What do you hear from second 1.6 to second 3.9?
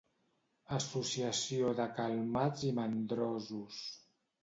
de calmats i mandrosos.